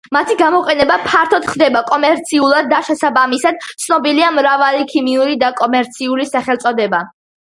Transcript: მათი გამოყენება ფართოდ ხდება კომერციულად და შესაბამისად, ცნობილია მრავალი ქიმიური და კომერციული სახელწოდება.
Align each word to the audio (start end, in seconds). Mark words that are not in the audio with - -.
მათი 0.15 0.35
გამოყენება 0.37 0.95
ფართოდ 1.07 1.43
ხდება 1.49 1.83
კომერციულად 1.89 2.71
და 2.71 2.79
შესაბამისად, 2.87 3.67
ცნობილია 3.85 4.33
მრავალი 4.39 4.89
ქიმიური 4.95 5.39
და 5.45 5.53
კომერციული 5.61 6.27
სახელწოდება. 6.33 7.05